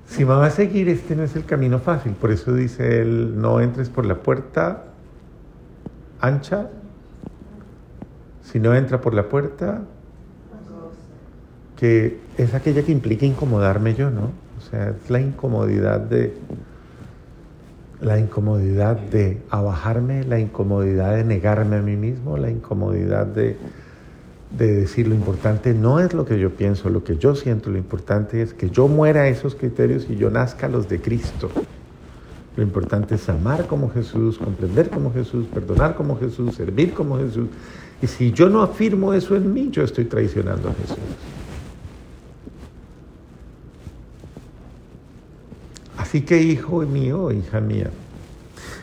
si 0.06 0.24
me 0.24 0.30
va 0.30 0.46
a 0.46 0.50
seguir, 0.50 0.88
este 0.88 1.16
no 1.16 1.24
es 1.24 1.34
el 1.34 1.44
camino 1.44 1.80
fácil. 1.80 2.12
Por 2.12 2.30
eso 2.30 2.54
dice 2.54 3.00
él, 3.00 3.36
no 3.36 3.60
entres 3.60 3.88
por 3.88 4.06
la 4.06 4.14
puerta 4.14 4.84
ancha, 6.20 6.70
si 8.44 8.60
no 8.60 8.76
entra 8.76 9.00
por 9.00 9.14
la 9.14 9.28
puerta, 9.28 9.80
que 11.76 12.20
es 12.38 12.54
aquella 12.54 12.84
que 12.84 12.92
implica 12.92 13.26
incomodarme 13.26 13.96
yo, 13.96 14.08
¿no? 14.10 14.50
O 14.70 14.76
sea, 14.76 14.90
es 14.90 15.10
la 15.10 15.20
incomodidad 15.20 16.00
de 16.00 16.34
la 18.00 18.18
incomodidad 18.18 18.96
de 18.96 19.42
abajarme, 19.50 20.24
la 20.24 20.38
incomodidad 20.38 21.16
de 21.16 21.24
negarme 21.24 21.76
a 21.76 21.82
mí 21.82 21.96
mismo, 21.96 22.38
la 22.38 22.50
incomodidad 22.50 23.26
de 23.26 23.58
de 24.50 24.74
decir 24.74 25.06
lo 25.06 25.14
importante 25.14 25.74
no 25.74 26.00
es 26.00 26.12
lo 26.12 26.24
que 26.24 26.38
yo 26.38 26.50
pienso, 26.50 26.90
lo 26.90 27.04
que 27.04 27.16
yo 27.16 27.34
siento, 27.34 27.70
lo 27.70 27.78
importante 27.78 28.42
es 28.42 28.52
que 28.52 28.70
yo 28.70 28.88
muera 28.88 29.22
a 29.22 29.28
esos 29.28 29.54
criterios 29.54 30.06
y 30.08 30.16
yo 30.16 30.30
nazca 30.30 30.68
los 30.68 30.88
de 30.88 31.00
Cristo. 31.00 31.50
Lo 32.56 32.62
importante 32.64 33.14
es 33.14 33.28
amar 33.28 33.66
como 33.66 33.90
Jesús, 33.90 34.38
comprender 34.38 34.90
como 34.90 35.12
Jesús, 35.12 35.46
perdonar 35.46 35.94
como 35.94 36.18
Jesús, 36.18 36.56
servir 36.56 36.92
como 36.94 37.16
Jesús. 37.18 37.46
Y 38.02 38.08
si 38.08 38.32
yo 38.32 38.48
no 38.50 38.62
afirmo 38.62 39.14
eso 39.14 39.36
en 39.36 39.52
mí, 39.52 39.68
yo 39.70 39.84
estoy 39.84 40.06
traicionando 40.06 40.68
a 40.68 40.74
Jesús. 40.74 40.98
Así 46.10 46.22
que 46.22 46.42
hijo 46.42 46.80
mío, 46.80 47.30
hija 47.30 47.60
mía, 47.60 47.88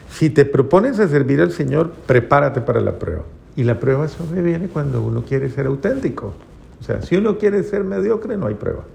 si 0.09 0.29
te 0.29 0.45
propones 0.45 0.97
a 0.97 1.09
servir 1.09 1.41
al 1.41 1.51
Señor, 1.51 1.91
prepárate 1.91 2.61
para 2.61 2.79
la 2.79 2.97
prueba. 2.97 3.23
Y 3.57 3.65
la 3.65 3.81
prueba 3.81 4.07
sobreviene 4.07 4.69
cuando 4.69 5.01
uno 5.01 5.25
quiere 5.25 5.49
ser 5.49 5.65
auténtico. 5.65 6.33
O 6.79 6.83
sea, 6.85 7.01
si 7.01 7.17
uno 7.17 7.37
quiere 7.37 7.63
ser 7.63 7.83
mediocre, 7.83 8.37
no 8.37 8.47
hay 8.47 8.53
prueba. 8.53 8.85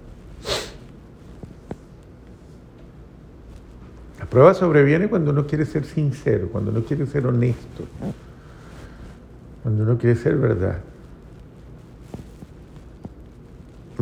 La 4.18 4.24
prueba 4.24 4.54
sobreviene 4.54 5.08
cuando 5.08 5.30
uno 5.30 5.46
quiere 5.46 5.66
ser 5.66 5.84
sincero, 5.84 6.48
cuando 6.50 6.70
uno 6.70 6.84
quiere 6.84 7.04
ser 7.04 7.26
honesto, 7.26 7.84
cuando 9.62 9.82
uno 9.82 9.98
quiere 9.98 10.16
ser 10.16 10.36
verdad. 10.38 10.78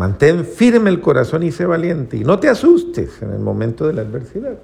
Mantén 0.01 0.47
firme 0.47 0.89
el 0.89 1.03
corazón 1.03 1.43
y 1.43 1.53
sé 1.53 1.67
valiente. 1.67 2.17
Y 2.17 2.25
no 2.25 2.39
te 2.39 2.49
asustes 2.49 3.21
en 3.21 3.35
el 3.35 3.39
momento 3.39 3.87
de 3.87 3.93
la 3.93 4.01
adversidad. 4.01 4.55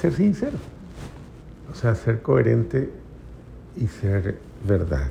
Ser 0.00 0.14
sincero. 0.14 0.56
O 1.70 1.74
sea, 1.74 1.94
ser 1.94 2.22
coherente 2.22 2.90
y 3.76 3.86
ser 3.86 4.38
verdad. 4.66 5.10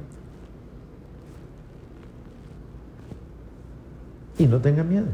Y 4.40 4.48
no 4.48 4.60
tenga 4.60 4.84
miedo. 4.84 5.06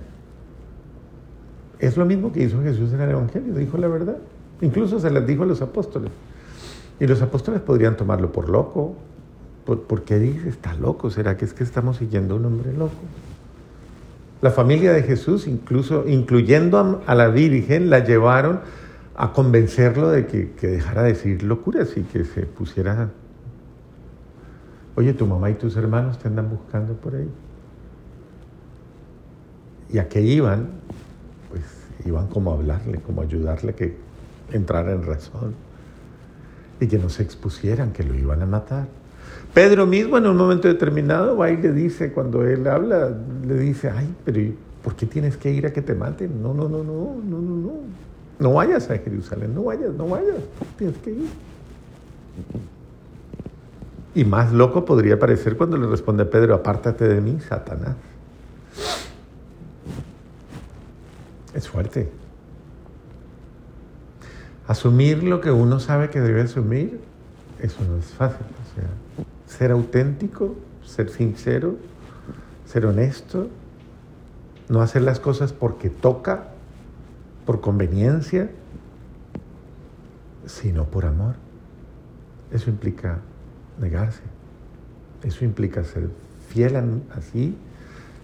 Es 1.78 1.98
lo 1.98 2.06
mismo 2.06 2.32
que 2.32 2.44
hizo 2.44 2.62
Jesús 2.64 2.94
en 2.94 3.02
el 3.02 3.10
Evangelio, 3.10 3.54
dijo 3.54 3.78
la 3.78 3.90
verdad. 3.90 4.16
Incluso 4.62 4.98
se 5.02 5.12
las 5.12 5.28
dijo 5.28 5.44
a 5.44 5.46
los 5.46 5.62
apóstoles. 5.62 6.10
Y 7.02 7.06
los 7.06 7.22
apóstoles 7.22 7.60
podrían 7.60 7.98
tomarlo 7.98 8.32
por 8.32 8.48
loco. 8.48 8.96
¿Por, 9.66 10.04
qué 10.04 10.18
dice 10.20 10.50
está 10.50 10.74
loco? 10.74 11.10
¿Será 11.12 11.38
que 11.38 11.46
es 11.46 11.54
que 11.54 11.64
estamos 11.64 11.98
siguiendo 11.98 12.34
a 12.34 12.38
un 12.38 12.46
hombre 12.46 12.74
loco? 12.74 12.96
La 14.42 14.50
familia 14.50 14.92
de 14.92 15.04
Jesús, 15.04 15.48
incluso 15.48 16.08
incluyendo 16.08 17.04
a 17.06 17.14
la 17.14 17.28
Virgen, 17.28 17.92
la 17.92 18.00
llevaron 18.00 18.62
a 19.16 19.34
convencerlo 19.34 20.10
de 20.10 20.26
que, 20.26 20.68
dejara 20.68 21.04
de 21.04 21.10
decir 21.10 21.44
locuras 21.44 21.96
y 21.96 22.02
que 22.02 22.26
se 22.26 22.48
pusiera, 22.48 23.10
oye, 24.96 25.14
tu 25.14 25.28
mamá 25.28 25.52
y 25.52 25.54
tus 25.54 25.78
hermanos 25.78 26.18
te 26.18 26.28
andan 26.28 26.50
buscando 26.50 26.96
por 26.96 27.16
ahí. 27.16 27.30
Y 29.94 30.00
a 30.00 30.10
qué 30.10 30.22
iban, 30.22 30.70
pues 31.50 31.62
iban 32.06 32.28
como 32.28 32.52
a 32.52 32.56
hablarle, 32.56 33.00
como 33.00 33.22
a 33.22 33.26
ayudarle 33.26 33.72
a 33.72 33.76
que 33.76 33.96
entrara 34.52 34.92
en 34.94 35.06
razón 35.06 35.54
y 36.80 36.88
que 36.88 36.98
no 36.98 37.10
se 37.10 37.22
expusieran, 37.22 37.92
que 37.92 38.04
lo 38.04 38.16
iban 38.16 38.42
a 38.42 38.48
matar. 38.48 38.88
Pedro 39.54 39.86
mismo 39.86 40.18
en 40.18 40.28
un 40.28 40.38
momento 40.38 40.68
determinado 40.68 41.36
va 41.36 41.52
y 41.52 41.58
le 41.58 41.74
dice, 41.74 42.14
cuando 42.14 42.46
él 42.46 42.68
habla, 42.68 43.12
le 43.46 43.56
dice, 43.56 43.90
ay, 43.90 44.14
pero 44.24 44.42
¿por 44.82 44.96
qué 44.96 45.06
tienes 45.06 45.36
que 45.36 45.52
ir 45.52 45.66
a 45.66 45.74
que 45.74 45.82
te 45.82 45.94
maten? 45.94 46.42
No, 46.42 46.54
no, 46.54 46.70
no, 46.70 46.84
no, 46.84 47.16
no, 47.24 47.42
no, 47.42 47.56
no. 47.58 47.72
No 48.40 48.54
vayas 48.54 48.90
a 48.90 48.98
Jerusalén, 48.98 49.54
no 49.54 49.64
vayas, 49.64 49.94
no 49.94 50.08
vayas, 50.08 50.38
tienes 50.78 50.98
que 51.00 51.12
ir. 51.12 51.30
Y 54.16 54.26
más 54.26 54.52
loco 54.52 54.84
podría 54.84 55.20
parecer 55.20 55.58
cuando 55.58 55.78
le 55.78 55.88
responde 55.88 56.24
a 56.24 56.30
Pedro, 56.30 56.56
apártate 56.56 57.08
de 57.08 57.22
mí, 57.22 57.38
Satanás. 57.48 57.96
Es 61.54 61.68
fuerte. 61.68 62.10
Asumir 64.68 65.24
lo 65.24 65.42
que 65.42 65.52
uno 65.52 65.80
sabe 65.80 66.10
que 66.10 66.22
debe 66.22 66.42
asumir, 66.42 67.00
eso 67.60 67.84
no 67.84 67.98
es 67.98 68.06
fácil. 68.06 68.46
O 68.46 68.76
sea, 68.76 69.26
ser 69.58 69.72
auténtico, 69.72 70.56
ser 70.86 71.10
sincero, 71.10 71.76
ser 72.66 72.86
honesto, 72.86 73.50
no 74.70 74.82
hacer 74.82 75.02
las 75.02 75.20
cosas 75.20 75.52
porque 75.52 75.90
toca, 75.90 76.48
por 77.46 77.60
conveniencia, 77.60 78.50
sino 80.46 80.86
por 80.86 81.06
amor. 81.06 81.36
Eso 82.52 82.70
implica 82.70 83.20
negarse. 83.78 84.22
Eso 85.24 85.44
implica 85.44 85.84
ser 85.84 86.10
fiel 86.48 86.76
a, 86.78 87.22
sí 87.22 87.56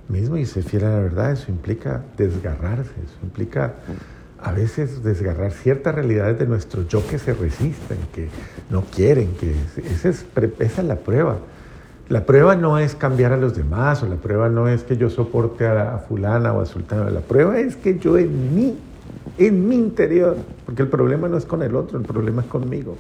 mismo 0.08 0.38
y 0.38 0.46
ser 0.46 0.64
fiel 0.64 0.86
a 0.86 0.92
la 0.92 1.00
verdad. 1.00 1.32
Eso 1.34 1.52
implica 1.52 2.04
desgarrarse. 2.16 2.92
Eso 2.92 3.18
implica 3.24 3.76
a 4.42 4.52
veces 4.52 5.04
desgarrar 5.04 5.52
ciertas 5.52 5.96
realidades 5.96 6.38
de 6.40 6.46
nuestro 6.46 6.88
yo 6.88 7.06
que 7.08 7.18
se 7.18 7.34
resisten, 7.34 7.98
que 8.14 8.30
no 8.70 8.84
quieren, 8.84 9.34
que 9.34 9.54
esa 9.92 10.10
es, 10.10 10.26
esa 10.60 10.82
es 10.82 10.88
la 10.88 10.98
prueba. 10.98 11.38
La 12.10 12.26
prueba 12.26 12.56
no 12.56 12.80
es 12.80 12.96
cambiar 12.96 13.34
a 13.34 13.38
los 13.38 13.56
demás, 13.56 14.02
o 14.02 14.08
la 14.08 14.16
prueba 14.16 14.48
no 14.48 14.70
es 14.70 14.84
que 14.84 14.96
yo 14.96 15.10
soporte 15.10 15.68
a, 15.68 15.98
fulana 16.08 16.54
o 16.54 16.62
a 16.62 16.66
sultana, 16.66 17.10
la 17.10 17.20
prueba 17.20 17.60
es 17.60 17.76
que 17.76 18.00
yo 18.00 18.18
en 18.18 18.56
mí, 18.56 18.78
en 19.38 19.68
mi 19.68 19.76
interior, 19.76 20.38
porque 20.66 20.84
el 20.84 20.88
problema 20.88 21.28
no 21.28 21.38
es 21.38 21.46
con 21.46 21.64
el 21.64 21.76
otro, 21.76 21.98
el 21.98 22.06
problema 22.06 22.44
es 22.44 22.48
conmigo. 22.48 22.96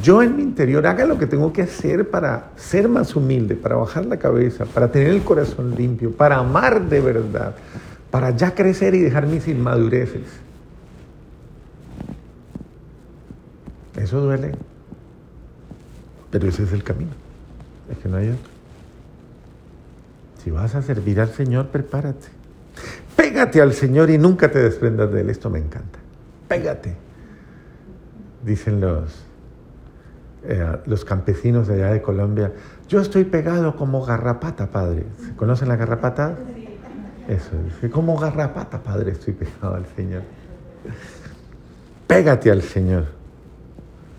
Yo 0.00 0.22
en 0.22 0.36
mi 0.36 0.42
interior 0.42 0.86
haga 0.86 1.04
lo 1.04 1.18
que 1.18 1.26
tengo 1.26 1.52
que 1.52 1.62
hacer 1.62 2.08
para 2.08 2.50
ser 2.56 2.88
más 2.88 3.14
humilde, 3.16 3.56
para 3.56 3.76
bajar 3.76 4.06
la 4.06 4.16
cabeza, 4.16 4.64
para 4.64 4.90
tener 4.90 5.08
el 5.08 5.22
corazón 5.22 5.74
limpio, 5.76 6.12
para 6.12 6.36
amar 6.36 6.88
de 6.88 7.00
verdad, 7.00 7.54
para 8.12 8.30
ya 8.36 8.54
crecer 8.54 8.94
y 8.94 9.00
dejar 9.00 9.26
mis 9.26 9.48
inmadureces. 9.48 10.26
Eso 13.96 14.20
duele, 14.20 14.52
pero 16.30 16.46
ese 16.46 16.64
es 16.64 16.72
el 16.72 16.84
camino, 16.84 17.12
es 17.90 17.96
que 17.98 18.08
no 18.08 18.18
hay 18.18 18.28
otro. 18.28 18.52
Si 20.44 20.50
vas 20.50 20.74
a 20.74 20.82
servir 20.82 21.20
al 21.20 21.30
Señor, 21.30 21.68
prepárate. 21.68 22.28
Pégate 23.16 23.62
al 23.62 23.72
Señor 23.72 24.10
y 24.10 24.18
nunca 24.18 24.50
te 24.50 24.62
desprendas 24.62 25.10
de 25.10 25.22
Él. 25.22 25.30
Esto 25.30 25.48
me 25.48 25.60
encanta. 25.60 25.98
Pégate. 26.48 26.96
Dicen 28.44 28.80
los, 28.80 29.24
eh, 30.42 30.78
los 30.84 31.04
campesinos 31.04 31.66
de 31.68 31.74
allá 31.74 31.92
de 31.92 32.02
Colombia. 32.02 32.52
Yo 32.88 33.00
estoy 33.00 33.24
pegado 33.24 33.76
como 33.76 34.04
garrapata, 34.04 34.66
padre. 34.70 35.06
¿Se 35.24 35.34
conocen 35.36 35.68
la 35.68 35.76
garrapata? 35.76 36.36
Eso, 37.28 37.50
dice, 37.64 37.90
como 37.90 38.18
garrapata, 38.18 38.82
Padre, 38.82 39.12
estoy 39.12 39.34
pegado 39.34 39.76
al 39.76 39.86
Señor. 39.94 40.22
Pégate 42.06 42.50
al 42.50 42.62
Señor. 42.62 43.06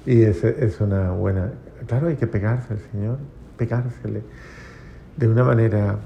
Y 0.05 0.22
es, 0.22 0.43
es 0.43 0.79
una 0.81 1.12
buena... 1.12 1.51
Claro, 1.88 2.07
hay 2.07 2.15
que 2.15 2.27
pegarse 2.27 2.74
al 2.74 2.79
Señor, 2.91 3.17
pegársele 3.57 4.22
de 5.17 5.27
una 5.27 5.43
manera... 5.43 6.00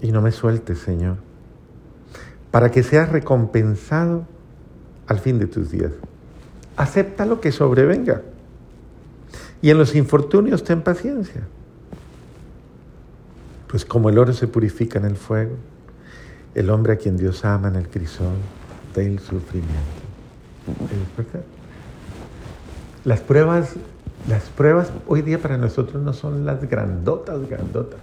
Y 0.00 0.12
no 0.12 0.20
me 0.20 0.32
sueltes, 0.32 0.78
Señor, 0.80 1.16
para 2.50 2.70
que 2.70 2.82
seas 2.82 3.08
recompensado 3.08 4.26
al 5.06 5.18
fin 5.18 5.38
de 5.38 5.46
tus 5.46 5.70
días. 5.70 5.92
Acepta 6.76 7.24
lo 7.24 7.40
que 7.40 7.52
sobrevenga. 7.52 8.22
Y 9.62 9.70
en 9.70 9.78
los 9.78 9.94
infortunios 9.94 10.62
ten 10.64 10.82
paciencia. 10.82 11.42
Pues 13.74 13.84
como 13.84 14.08
el 14.08 14.18
oro 14.18 14.32
se 14.32 14.46
purifica 14.46 15.00
en 15.00 15.04
el 15.04 15.16
fuego, 15.16 15.56
el 16.54 16.70
hombre 16.70 16.92
a 16.92 16.96
quien 16.96 17.16
Dios 17.16 17.44
ama 17.44 17.66
en 17.66 17.74
el 17.74 17.88
crisol 17.88 18.36
del 18.94 19.18
sufrimiento. 19.18 19.74
Las 23.04 23.18
pruebas, 23.18 23.72
las 24.28 24.44
pruebas 24.44 24.92
hoy 25.08 25.22
día 25.22 25.40
para 25.40 25.58
nosotros 25.58 26.00
no 26.04 26.12
son 26.12 26.46
las 26.46 26.70
grandotas, 26.70 27.48
grandotas, 27.48 27.98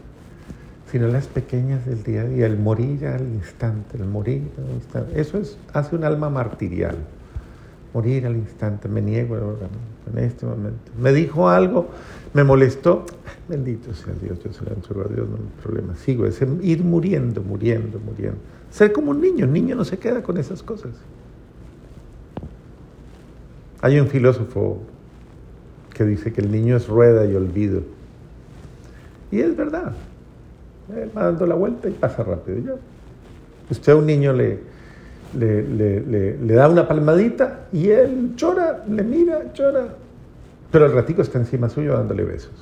sino 0.92 1.08
las 1.08 1.28
pequeñas 1.28 1.86
del 1.86 2.04
día 2.04 2.24
a 2.24 2.26
día, 2.26 2.48
el 2.48 2.58
morir 2.58 3.08
al 3.08 3.22
instante, 3.22 3.96
el 3.96 4.08
morir 4.08 4.52
al 4.58 4.76
instante. 4.76 5.22
Eso 5.22 5.38
es, 5.38 5.58
hace 5.72 5.96
un 5.96 6.04
alma 6.04 6.30
martirial. 6.30 6.98
Morir 7.94 8.26
al 8.26 8.36
instante, 8.36 8.90
me 8.90 9.02
niego 9.02 9.38
en 10.12 10.18
este 10.18 10.46
momento. 10.46 10.92
Me 11.00 11.14
dijo 11.14 11.48
algo, 11.48 11.92
me 12.34 12.44
molestó, 12.44 13.06
bendito 13.48 13.94
sea 13.94 14.14
Dios, 14.22 14.40
yo 14.44 14.54
se 14.54 14.64
lo 14.64 14.72
entrego 14.72 15.02
a 15.02 15.14
Dios, 15.14 15.30
no 15.30 15.36
hay 15.36 15.62
problema. 15.62 15.96
Sigo, 15.96 16.26
es 16.26 16.42
ir 16.62 16.84
muriendo, 16.84 17.42
muriendo, 17.42 18.00
muriendo. 18.00 18.40
Ser 18.70 18.94
como 18.94 19.12
un 19.12 19.20
niño, 19.20 19.46
un 19.46 19.54
niño 19.54 19.76
no 19.76 19.84
se 19.84 19.98
queda 19.98 20.24
con 20.24 20.38
esas 20.38 20.64
cosas. 20.64 20.92
Hay 23.82 24.00
un 24.00 24.08
filósofo 24.08 24.80
que 25.94 26.06
dice 26.06 26.32
que 26.32 26.42
el 26.42 26.52
niño 26.52 26.78
es 26.78 26.88
rueda 26.88 27.26
y 27.26 27.36
olvido. 27.36 27.82
Y 29.32 29.40
es 29.40 29.56
verdad. 29.56 29.94
Él 30.96 31.10
va 31.16 31.26
dando 31.26 31.46
la 31.46 31.56
vuelta 31.56 31.90
y 31.90 31.94
pasa 31.94 32.24
rápido. 32.24 32.60
Ya. 32.60 32.76
Usted 33.70 33.94
a 33.94 33.96
un 33.96 34.06
niño 34.06 34.34
le, 34.34 34.60
le, 35.38 35.64
le, 35.64 36.38
le, 36.38 36.54
da 36.54 36.70
una 36.70 36.88
palmadita 36.88 37.68
y 37.72 37.90
él 37.90 38.36
llora, 38.36 38.84
le 38.90 39.04
mira, 39.04 39.54
llora. 39.54 39.96
Pero 40.72 40.86
el 40.86 40.94
ratico 40.94 41.22
está 41.22 41.38
encima 41.38 41.70
suyo 41.70 41.94
dándole 41.94 42.24
besos. 42.24 42.54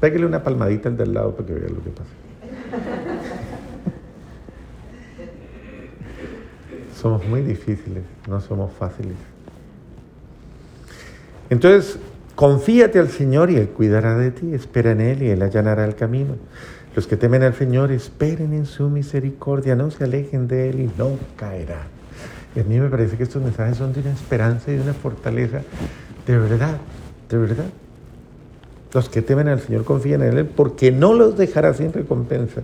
Pégale 0.00 0.24
una 0.26 0.42
palmadita 0.42 0.88
al 0.88 0.96
del 0.96 1.14
lado 1.14 1.34
para 1.34 1.46
que 1.46 1.54
vea 1.54 1.68
lo 1.68 1.82
que 1.82 1.90
pasa. 1.90 2.10
somos 7.00 7.26
muy 7.26 7.42
difíciles, 7.42 8.04
no 8.28 8.40
somos 8.40 8.72
fáciles. 8.72 9.16
Entonces, 11.50 11.98
confíate 12.34 12.98
al 12.98 13.08
Señor 13.08 13.50
y 13.50 13.56
Él 13.56 13.68
cuidará 13.68 14.16
de 14.16 14.30
ti, 14.30 14.54
espera 14.54 14.92
en 14.92 15.00
Él 15.00 15.22
y 15.22 15.30
Él 15.30 15.42
allanará 15.42 15.84
el 15.84 15.94
camino. 15.94 16.36
Los 16.94 17.06
que 17.06 17.16
temen 17.16 17.42
al 17.42 17.54
Señor 17.54 17.92
esperen 17.92 18.54
en 18.54 18.64
su 18.64 18.88
misericordia, 18.88 19.76
no 19.76 19.90
se 19.90 20.04
alejen 20.04 20.48
de 20.48 20.70
Él 20.70 20.80
y 20.80 20.90
no 20.96 21.10
caerán. 21.36 21.88
A 22.58 22.62
mí 22.66 22.80
me 22.80 22.88
parece 22.88 23.18
que 23.18 23.22
estos 23.22 23.42
mensajes 23.42 23.76
son 23.76 23.92
de 23.92 24.00
una 24.00 24.12
esperanza 24.12 24.72
y 24.72 24.76
de 24.76 24.82
una 24.82 24.94
fortaleza 24.94 25.60
de 26.26 26.38
verdad, 26.38 26.78
de 27.28 27.38
verdad. 27.38 27.66
Los 28.92 29.08
que 29.08 29.22
temen 29.22 29.48
al 29.48 29.60
Señor 29.60 29.84
confían 29.84 30.22
en 30.22 30.38
Él 30.38 30.46
porque 30.46 30.90
no 30.90 31.12
los 31.12 31.36
dejará 31.36 31.74
sin 31.74 31.92
recompensa. 31.92 32.62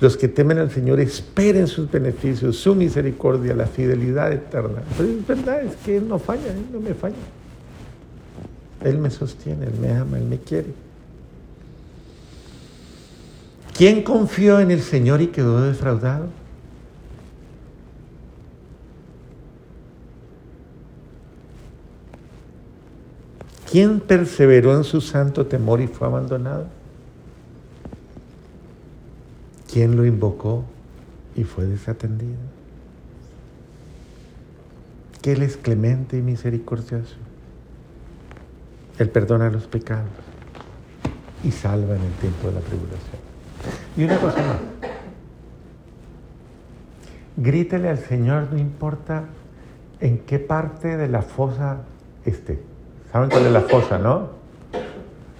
Los 0.00 0.16
que 0.16 0.28
temen 0.28 0.58
al 0.58 0.70
Señor 0.70 1.00
esperen 1.00 1.66
sus 1.66 1.90
beneficios, 1.90 2.56
su 2.56 2.74
misericordia, 2.74 3.54
la 3.54 3.66
fidelidad 3.66 4.32
eterna. 4.32 4.82
Pero 4.96 5.08
es 5.08 5.26
verdad, 5.26 5.62
es 5.62 5.76
que 5.76 5.96
Él 5.96 6.08
no 6.08 6.18
falla, 6.18 6.48
Él 6.48 6.64
no 6.72 6.80
me 6.80 6.94
falla. 6.94 7.14
Él 8.82 8.98
me 8.98 9.10
sostiene, 9.10 9.66
Él 9.66 9.74
me 9.80 9.92
ama, 9.92 10.18
Él 10.18 10.24
me 10.24 10.38
quiere. 10.38 10.68
¿Quién 13.76 14.02
confió 14.02 14.60
en 14.60 14.70
el 14.70 14.82
Señor 14.82 15.20
y 15.22 15.28
quedó 15.28 15.62
defraudado? 15.62 16.26
¿Quién 23.74 23.98
perseveró 23.98 24.76
en 24.76 24.84
su 24.84 25.00
santo 25.00 25.48
temor 25.48 25.80
y 25.80 25.88
fue 25.88 26.06
abandonado? 26.06 26.66
¿Quién 29.68 29.96
lo 29.96 30.06
invocó 30.06 30.64
y 31.34 31.42
fue 31.42 31.64
desatendido? 31.64 32.38
Que 35.20 35.32
Él 35.32 35.42
es 35.42 35.56
clemente 35.56 36.16
y 36.16 36.22
misericordioso. 36.22 37.16
Él 39.00 39.10
perdona 39.10 39.50
los 39.50 39.66
pecados 39.66 40.06
y 41.42 41.50
salva 41.50 41.96
en 41.96 42.02
el 42.02 42.12
tiempo 42.12 42.46
de 42.46 42.54
la 42.54 42.60
tribulación. 42.60 43.18
Y 43.96 44.04
una 44.04 44.20
cosa 44.20 44.38
más. 44.38 44.90
Grítele 47.38 47.88
al 47.88 47.98
Señor, 47.98 48.52
no 48.52 48.58
importa 48.60 49.24
en 49.98 50.18
qué 50.18 50.38
parte 50.38 50.96
de 50.96 51.08
la 51.08 51.22
fosa 51.22 51.80
esté. 52.24 52.73
¿Saben 53.14 53.30
cuál 53.30 53.46
es 53.46 53.52
la 53.52 53.60
fosa, 53.60 53.96
no? 53.96 54.26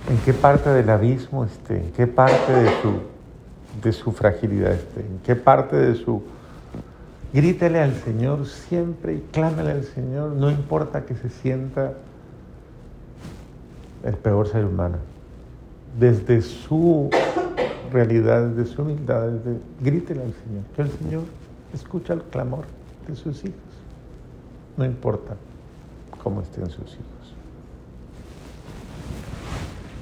¿En 0.09 0.17
qué 0.25 0.33
parte 0.33 0.71
del 0.71 0.89
abismo 0.89 1.45
esté? 1.45 1.79
¿En 1.79 1.91
qué 1.91 2.07
parte 2.07 2.53
de 2.53 2.69
su, 2.81 3.01
de 3.83 3.93
su 3.93 4.13
fragilidad 4.13 4.75
esté? 4.75 5.01
¿En 5.01 5.19
qué 5.25 5.35
parte 5.35 5.75
de 5.75 5.97
su... 5.97 6.23
Grítele 7.33 7.81
al 7.81 7.93
Señor 7.97 8.47
siempre 8.47 9.15
y 9.15 9.21
clámele 9.33 9.73
al 9.73 9.83
Señor, 9.83 10.31
no 10.37 10.53
importa 10.53 11.05
que 11.05 11.17
se 11.17 11.29
sienta 11.31 11.95
el 14.05 14.15
peor 14.19 14.47
ser 14.47 14.67
humano. 14.67 14.99
Desde 15.99 16.43
su 16.43 17.11
realidad, 17.91 18.51
desde 18.51 18.73
su 18.73 18.83
humildad, 18.83 19.27
desde... 19.27 19.59
grítele 19.81 20.23
al 20.23 20.35
Señor, 20.45 20.63
que 20.77 20.83
el 20.83 20.91
Señor 20.93 21.23
escucha 21.73 22.13
el 22.13 22.23
clamor 22.23 22.67
de 23.09 23.17
sus 23.17 23.45
hijos. 23.45 23.59
No 24.77 24.85
importa 24.85 25.35
cómo 26.23 26.41
estén 26.41 26.71
sus 26.71 26.93
hijos. 26.93 27.14